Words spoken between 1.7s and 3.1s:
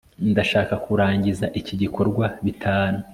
gikorwa bitanu